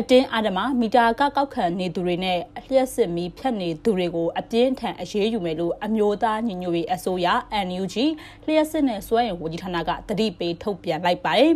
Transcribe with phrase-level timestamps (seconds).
[0.00, 7.26] အတင်းအဓမ္မမီတာကကောက်ခံနေသူတွေနဲ့အလျှက်စစ်မီဖြတ်နေသူတွေကိုအပြင်းထန်အရေးယူမယ်လို့အမျိုးသားညီညွတ်ရေးအစိုးရ
[7.66, 7.96] NUG
[8.46, 11.52] လျှက်စစ်နဲ့စွဲရင်ဝန်ကြီးဌာနကတတိပေးထုတ်ပြန်လိုက်ပါတယ်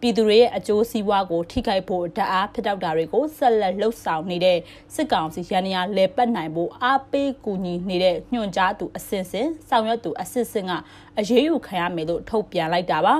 [0.00, 4.58] ပြည်သူတွေရဲ့အကျိုးစီးပွားကိုထိခိုက်ဖို့ဓာတ်အားဖြစ်တောက်တာတွေကိုဆက်လက်လှုပ်ဆောင်နေတဲ့
[4.94, 10.72] စစ်ကောင်စီရန်ရာလဲပတ်နိုင်ဖို့အားပေးကူညီနေတဲ့ညွှန်ကြားသူအစင်စင်ဆောင်ရွက်သူအစစ်စင်က
[11.18, 13.16] အရေးယူခံရမယ်လို့ထုတ်ပြန်လိုက်တာပါ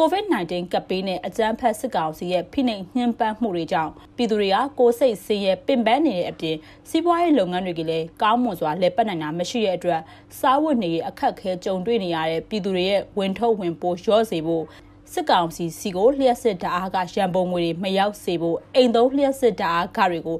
[0.00, 6.56] COVID-19 ကပ်ဘေးနဲ့အကြမ်းဖက်စစ်ကောင်စီရဲ့ဖိနှိပ်ညှဉ်းပန်းမှုတွေကြောင့်ပြည်သူတွေကကိုယ်စိတ်ဆင်းရဲပင်ပန်းနေတဲ့အပြင်
[6.88, 10.00] စီးပွားရေးလုပ်ငန်းတွေကလည်းကောင်းမွန်စွာလည်ပတ်နိုင်တာမရှိတဲ့အတွက်
[10.38, 14.64] စားဝတ်နေရေးအခက်အခဲကြုံတွေ့နေရတဲ့ပြည်သူတွေရဲ့ဝင်ထုတ်ဝင်ပိုးလျော့စေဖို့
[15.12, 20.38] စစ်ကောင်စီစီကိုလျှက်စစ်ဓာတ်အားကရန်ပုံငွေတွေမရောက်စေဖို့အိမ်သုံးလျှက်စစ်ဓာတ်အားကတွေကို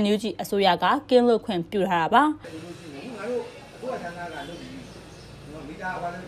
[0.00, 3.42] NUG အစိုးရကကင်းလွတ်ခွင့်ပြုထားတာပါငါတို့
[3.74, 4.72] အခုအထမ်းကလုပ်ပြီး
[5.52, 6.24] နော်မီတာဟောလုပ်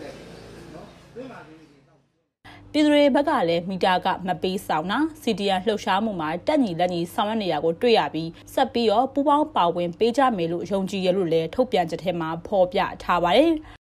[2.73, 13.80] ပြည်သူတွေဘက်ကလည်းမီတာကမပေးဆောင်တာစီဒီအန်လှုပ်ရှားမှုမှာတက်ညီလက်ညီဆောင်ရွက်နေရကိုတွေ့ရပြီးဆက်ပြီးတော့ပူပေါင်းပါဝင်ပေးကြမယ်လို့ယုံကြည်ရလို့လည်းထုတ်ပြန်ချက်ထဲမှာဖော်ပြထားပါတယ်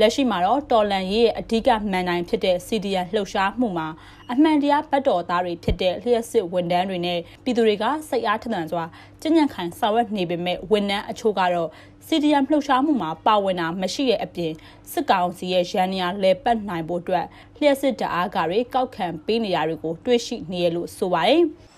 [0.00, 3.88] လက်ရှိမှာတော့တော်လန်ရေးရဲ့အဓိကမန်နိုင်ဖြစ်တဲ့ CDN လှုပ်ရှားမှုမှာ
[4.32, 8.84] အမှန်တရားဘတ်တော်သားတွေဖြစ်တဲ့လျှက်စစ်ဝန်ထမ်းတွေနဲ့ပြည်သူတွေကစိတ်အားထက်သန်စွာ
[9.22, 11.68] ကြင်ညံ့ခိုင်ဆောင်ရွက်နေပေမဲ့ဝန်ထမ်းအချို့ကတော့
[12.06, 14.52] CDM လှုပ်ရှားမှုမှာပါဝင်တာမရှိတဲ့အပြင်
[14.92, 21.42] စစ်ကောင်စီရဲ့ရန်နေရာလဲပတ်နိုင်ဖို့အတွက်လျှက်စစ်တအားကတွေကောက်ခံပေးနေရတွေကိုတွေ့ရှိနေရလို့ဆိုပါတယ်။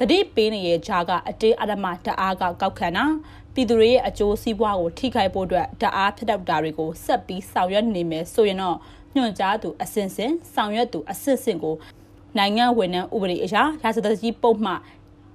[0.00, 3.04] တတိပေးနေတဲ့ဂျာကအတေးအဓမ္မတအားကကောက်ခံတာ
[3.54, 8.76] ပြည်သူတွေရဲ့အကျိုးစီးပွားကိုထိခိုက်ဖို့အတွက်တအားဖြစ်တော့တာတွေကိုဆက်ပြီးဆောင်ရွက်နေမယ်ဆိုရင်တော့
[9.14, 11.76] ညွှန်ကြားသူအစင်စင်ဆောင်ရွက်သူအစစ်စင်ကို
[12.38, 14.72] နိုင်ငံဝန်ထမ်းဥပဒေအရရာဇသကြီးပုံမှ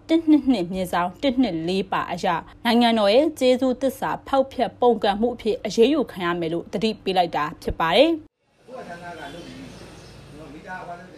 [0.07, 2.35] တစ်နှစ်နှစ်မြေဆောင်တစ်နှစ်လေးပါအရာ
[2.65, 9.57] နိုင်ငံတော်ရဲ့ကျေးဇူးသစ္စာဖောက်ဖျက်ပုံကံမှုအဖြစ်အရေးယူခံရမယ်လို့တတိပေးလိုက်တာဖြစ်ပါတယ်။အခုကဌာနကလုပ်ပြီး
[10.37, 11.12] နော်မီတာဟောလို့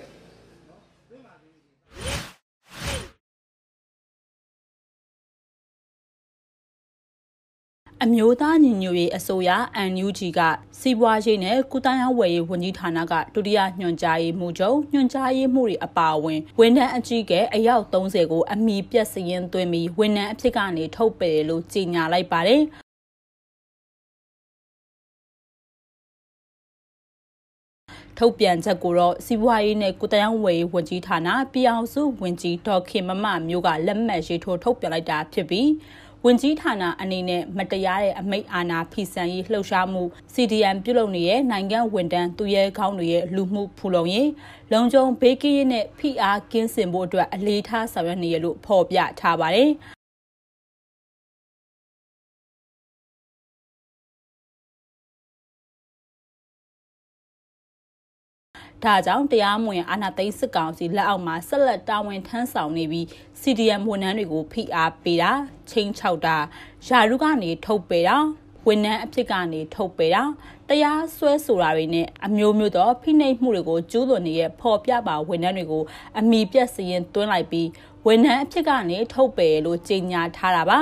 [8.04, 9.50] အမျိုးသားညီညွတ်ရေးအစိုးရ
[9.92, 10.40] NUG က
[10.80, 22.62] စီးပွားရေးနဲ့ကုသရေးဝယ်ရေးဝန်ကြီးဌာနကဒုတိယညွှန်ကြားရေးမှူးချုပ်ညွှန်ကြားရေးမှူးတွေအပါအဝင်ဝန်ထမ်းအကြီးအကဲအယောက်30ကိုအမိပြက်စရင်သွင်းပြီးဝန်ထမ်းအဖြစ်ကနေထုတ်ပယ်လို့ကြေညာလိုက်ပါတယ်
[28.20, 35.68] ထုတ်ပြန်ချက်ကိုတော့စီးပွားရေးနဲ့ကုတယံဝယ်ဝန်ကြီးဌာနပြည်အောင်စုဝန်ကြီးဒေါ်ခင်မမမျိုးကလက်မှတ်ရေးထိုးထုတ်ပြန်လိုက်တာဖြစ်ပြီး
[36.28, 40.04] ဝင်ကြီးဌာနအနေနဲ့မတရားတဲ့အမိတ်အာဏာဖီဆန်ရေးလှုပ်ရှားမှု
[40.34, 44.30] CDM ပြုလုပ်နေတဲ့နိုင်ငံဝန်တန်းသူရဲကောင်းတွေရဲ့လူမှုဖူလုံရေး
[44.72, 49.70] လုံခြုံဘေးကင်းရေးနဲ့ဖိအားကင်းစင်ဖို့အတွက်အလေးထားဆောင်ရွက်နေရလို့ဖော်ပြထားပါတယ်။
[58.86, 63.06] ဒါကြောင့်တရားမဝင်အာဏာသိမ်းစစ်ကောင်စီလက်အောက်မှာဆက်လက်တာဝန်ထမ်းဆောင်နေပြီး
[63.42, 65.32] CDM ဝန်ထမ်းတွေကိုဖိအားပေးတာ
[65.70, 66.38] ချင်းချောက်တာ
[66.88, 68.18] ယာရုကနေထုတ်ပယ်တာ
[68.68, 70.24] ဝန်ထမ်းအဖြစ်ကနေထုတ်ပယ်တာ
[70.70, 75.84] တရားစွဲဆိုတာတွေနဲ့အမျိုးမျိုးသောဖိနှိပ်မှုတွေကိုကျူးလွန်နေတဲ့ဖော်ပြပါဝန်ထမ်းတွေကို
[76.20, 77.68] အမိပြတ်စရင်တွန်းလိုက်ပြီး
[78.08, 80.80] ဝန်ထမ်းအဖြစ်ကနေထုတ်ပယ်လို့ကြေညာထားတာပါ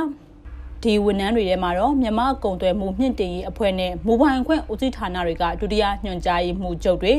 [0.84, 7.14] ဒီဝန်ထမ်းတွေထဲမှာတော့မြန်မာကုံသွဲမှုမြင့်တင်ရေးအဖွဲ့နဲ့မိုဘိုင်းခွင့်ဦးစီးဌာနတွေကဒုတိယညွှန်ကြားရေးမှူးချုပ်တွေ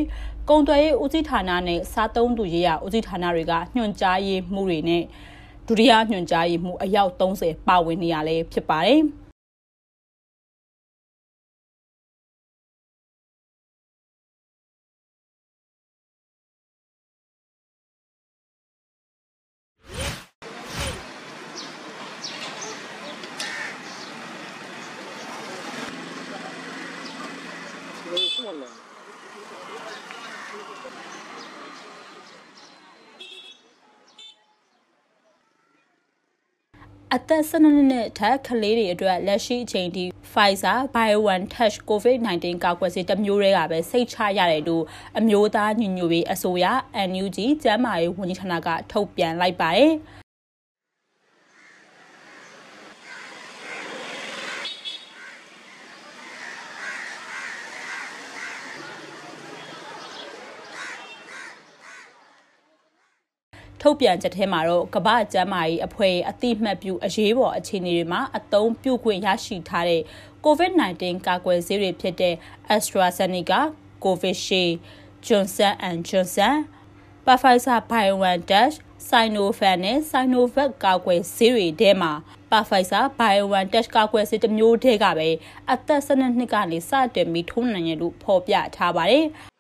[0.49, 5.03] ကုံသွဲရေးဦးစီးဌာနနဲ့စားသုံးသူရေးရာဦးစီးဌာနတွေကညွှန်ကြားရေးမှူးတွေနဲ့
[5.67, 9.03] ဒုတိယညွှန်ကြားရေးမှူးအယောက်30ပါဝင်နေရလဲဖြစ်ပါတယ်။
[37.17, 44.85] အသက်12နှစ်ထက်ကလေးတွေအတွက်လက်ရှိအချိန်ထိ Pfizer BioNTech COVID-19 ကာကွယ်ဆေးတစ်မျိုးတည်းကပဲစိတ်ချရတယ်လို့
[45.19, 46.67] အမျိုးသားညီညွတ်ရေးအစိုးရ
[47.11, 49.93] NUG ကျန်းမာရေးဝန်ကြီးဌာနကထုတ်ပြန်လိုက်ပါတယ်။
[63.87, 70.03] ထုတ်ပြန်ချက်ထဲမှာတော့ကမ္ဘာ့ကျန်းမာရေးအဖွဲ့အသိမှတ်ပြုအရေးပေါ်အခြေအနေတွေမှာအသုံးပြုခွင့်ရရှိထားတဲ့
[70.45, 72.35] COVID-19 ကာကွယ်ဆေးတွေဖြစ်တဲ့
[72.75, 73.61] AstraZeneca,
[74.05, 74.75] Covishield,
[75.27, 76.55] Johnson & Johnson,
[77.27, 78.73] Pfizer BioNTech,
[79.09, 82.13] Sinovac နဲ့ Sinovac ကာကွယ်ဆေးတွေထဲမှာ
[82.51, 85.29] Pfizer BioNTech ကာကွယ်ဆေးတစ်မျိုးတည်းကပဲ
[85.71, 89.27] အသက်12နှစ်ကနေစတင်ပြီးထိုးနိုင်ရလို့ဖော်ပြထားပါတယ်။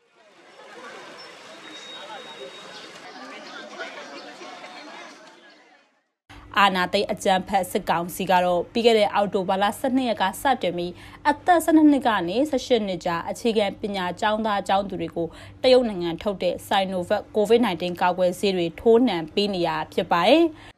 [6.58, 10.92] အာနာသိအကြံဖက်စစ်ကောင်စီကတော့ပြီးခဲ့တဲ့အောက်တိုဘာလ12ရက်ကစတင်ပြီး
[11.28, 15.28] အသက်12နှစ်ကနေ18နှစ်ကြာအခြေခံပညာကျောင်းသားကျောင်းသူတွေကို
[15.62, 20.44] တရုတ်နိုင်ငံထုတ်တဲ့ Sinovac COVID-19 ကာကွယ်ဆေးတွေထိုးနှံပေးနေရဖြစ်ပါတယ်။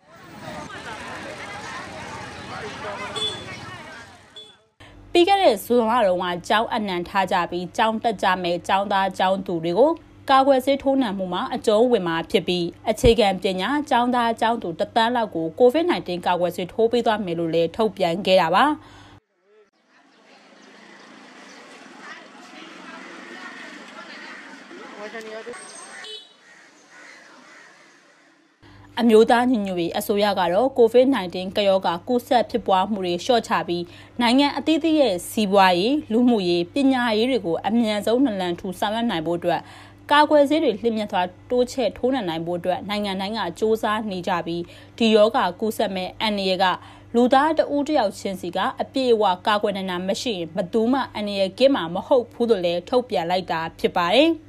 [5.13, 9.93] ပြီးခဲ့တဲ့ဇွန်လတုန်းကကျောင်းအနှံထားကြပြီးကျောင်းတက်ကြမယ်ကျောင်းသားကျောင်းသူတွေကို
[10.31, 18.65] ကာကွယ်ဆေးထိုးနှံမှုမှာအကျုံးဝင်မှာဖြစ်ပြီးအခြေခံပညာကျောင်းသားကျောင်းသူတသန်းလောက်ကို COVID-19 ကာကွယ်ဆေးထိုးပေးသွားမယ်လို့လည်းထုတ်ပြန်ခဲ့တာပါ
[29.01, 33.85] အမျိုးသားညီညွတ်ရေးအစိုးရကတော့ COVID-19 ကရောဂါကူးစက်ဖြစ်ပွားမှုတွေလျှော့ချပြီး
[34.21, 39.61] နိုင်ငံအသီးသီးရဲ့စီးပွားရေးလူမှုရေးပညာရေးတွေကိုအမြန်ဆုံးနလန်ထူဆောင်ရွက်နိုင်ဖို့အတွက်
[40.13, 44.63] ကာကွယ်ဆေးတွေလျင်မြတ်စွာတိုးချဲ့ထိုးနှံနိုင်ဖို့အတွက်နိုင်ငံတိုင်းကစ조사နေကြပြီး
[44.99, 46.65] ဒီယောဂကူးစက်မဲ့အန်ရီက
[47.15, 54.31] လူသားတဦးတယောက်ချင်းစီကအပြည့်အဝကာကွယ်နိုင်တာမရှိရင်ဘသူမှအန်ရီကင်းမှာမဟုတ်ဘူးလို့လည်းထုတ်ပြန်လိုက်တာဖြစ်ပါတယ်။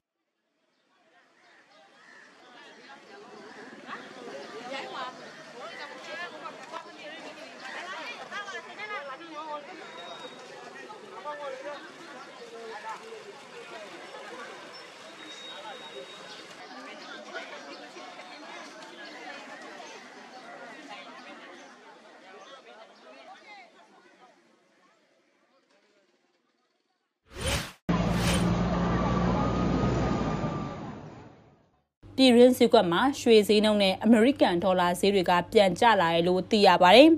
[32.17, 37.09] ပြည်ရင်းစည်းကွက်မှာရွှေဈေးနှုန်းနဲ့အမေရိကန်ဒေါ်လာဈေးတွေကပြန်ကျလာတယ်လို့သိရပါတယ်။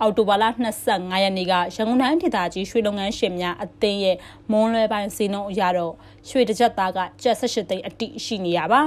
[0.00, 0.44] အော်တိုဘာလ
[0.84, 4.16] 25ရက်နေ့ကရန်ကုန်တိုင်းဒေသကြီးရွှေလုပ်ငန်းရှင်များအသင်းရဲ့
[4.50, 5.94] မွန်လွယ်ပိုင်းစီနှုန်းအရတော့
[6.28, 8.82] ရွှေတစ်ကြက်သားကကျပ်18သိန်းအတိရှိနေရပါ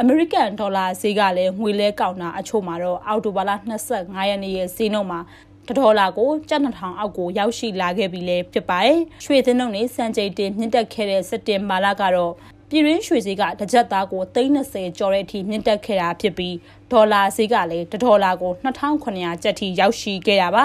[0.00, 3.50] အမေရိကန်ဒေါ်လာဈေးကလည်းငွေလဲကောက်တာအချို့မှာတော့အောက်တိုဘာလ
[3.90, 5.47] 25ရက်နေ့ရဲ့ဈေးနှုန်းမှာတ
[5.78, 12.32] ဒေါ်လာကိုကျပ်2000အောက်ကိုရောက်ရှိလာခဲ့ပြီလည်းဖြစ်ပါတယ်။ရွှေသင်းနှုန်းနဲ့စံချိန်တင်မြင့်တက်ခဲ့တဲ့စက်တင်ဘာလကတော့
[12.70, 16.54] ပြည်ရင်းရွှေဈေးကတစ်ကြက်သားကို330ကျော်တဲ့အထိမြင့်တက်ခဲ့တာဖြစ်ပြီး
[16.92, 20.64] ဒေါ်လာဈေးကလည်း1ဒေါ်လာကို2900ကျပ်ထိရောက်ရှိခဲ့တာပါ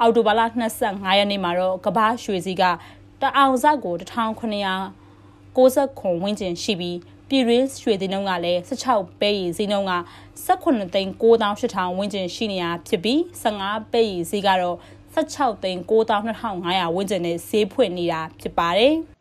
[0.00, 0.40] အော်တိုဘာလ
[0.80, 2.64] 25ရက်နေ့မှာတော့ကဘာရွှေဈေးက
[3.20, 6.98] တအောင်စကို1990ခွန်ဝန်းကျင်ရှိပြီး
[7.28, 9.94] ပြည်ရင်းရွှေသင်းနှုန်းကလည်း16ပဲရည်ဈေးနှုန်းက
[10.46, 14.76] 18သိန်း9800ဝန်းကျင်ရှိနေတာဖြစ်ပြီး15ပဲရည်ဈေးကတော့
[15.14, 18.94] 16သိန်း92,500ဝန်းကျင်နဲ့ဈေးဖွင့်နေတာဖြစ်ပါတယ်။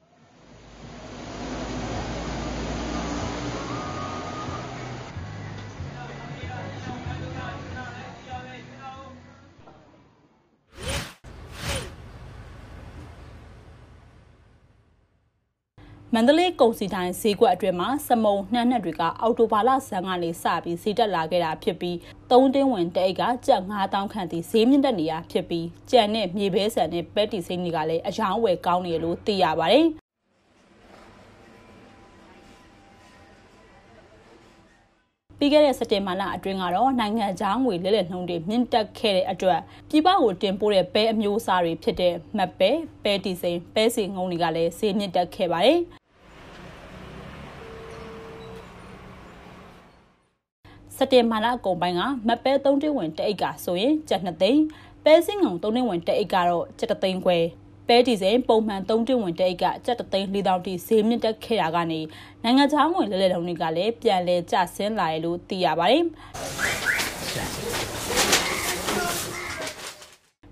[16.14, 21.98] မန္တလေးကုန်စည်တိုင်းဈေးကွက်အတွင်းမှာစမုံနှမ်းနှက်တွေကအော်တိုဘာလဇန်ကနေစပြီးဈေးတက်လာခဲ့တာဖြစ်ပြီး
[22.32, 29.88] သုံးတင်းဝင်တအိတ်ကကျပ်9000ခန့်ထိဈေးမြင့်တက်နေတာဖြစ်ပြီးကြံနဲ့မြေဘဲဆန်နဲ့ပဲတီစိမ့်တွေကလည်းအယောင်းဝယ်ကောင်းနေလို့သိရပါတယ်
[35.40, 42.72] ပြီးခဲ့တဲ့စက်တင်ဘာလအတွင်းကတော့နိုင်ငံခြားငွေလဲလှယ်နှုန်းတွေမြင့်တက်ခဲ့တဲ့အတွက်ပြည်ပကိုတင်ပို့တဲ့ပဲအမျိုးအစားတွေဖြစ်တဲ့မတ်ပဲ
[43.04, 45.80] ပဲတီစိန်ပဲစီငုံတွေကလည်းဈေးမြင့်တက်ခဲ့ပါတယ်
[50.98, 54.64] စက်တင်ဘာလအကုန်ပိုင်းကမတ်ပဲ3တင်းဝင်တအိတ်ကဆိုရင်ကျပ်2သိန်း
[55.04, 57.38] ပဲစင်းငုံ3တင်းဝင်တအိတ်ကတော့ကျပ်3သိန်းခွဲ
[57.88, 62.00] ပဲဒီဇယ်ပုံမှန်3တင်းဝင်တအိတ်ကကျပ်3သိန်း4000တိဈေးမြင့်တက်ခဲ့တာကနေ
[62.44, 66.04] နိုင်ငံခြားငွေလဲလှယ်တုံးတွေကလည်းပြန်လဲကျဆင်းလာတယ်လို့သိရပါတယ်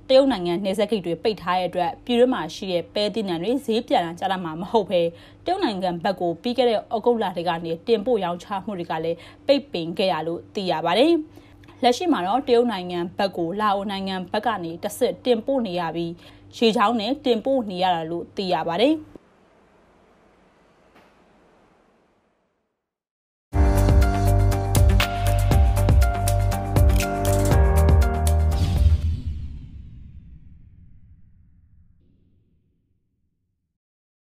[0.09, 5.01] တရုတ်နိုင်ငံနေဆက်ဂိတ်တွေပိတ်ထားတဲ့အတွက်ပြည်တွင်းမှာရှိတဲ့ပဲသီးနှံတွေဈေးပြန်လာကြတာမှမဟုတ်ဘဲ
[5.45, 11.13] တရုတ်နိုင်ငံဘက်ကိုပြီးခဲ့တဲ့ဩဂုတ်လတွေကနေတင်ပို့ရောင်းချမှုတွေကလည်းပိတ်ပင်ခဲ့ရလို့သိရပါတယ်။
[11.83, 16.11] လက်ရှိမှာတော့တရုတ်နိုင်ငံဘက်ကိုလာအိုနိုင်ငံဘက်ကနေတစ်စစ်တင်ပို့နေရပြီး
[16.57, 18.95] ရေချောင်းနဲ့တင်ပို့နေရတာလို့သိရပါတယ်။